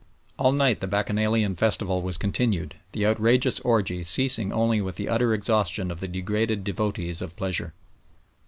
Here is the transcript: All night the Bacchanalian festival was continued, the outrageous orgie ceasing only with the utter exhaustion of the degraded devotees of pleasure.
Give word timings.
All 0.39 0.51
night 0.51 0.81
the 0.81 0.87
Bacchanalian 0.87 1.55
festival 1.55 2.01
was 2.01 2.17
continued, 2.17 2.73
the 2.91 3.05
outrageous 3.05 3.59
orgie 3.59 4.01
ceasing 4.03 4.51
only 4.51 4.81
with 4.81 4.95
the 4.95 5.07
utter 5.07 5.31
exhaustion 5.31 5.91
of 5.91 5.99
the 5.99 6.07
degraded 6.07 6.63
devotees 6.63 7.21
of 7.21 7.35
pleasure. 7.35 7.71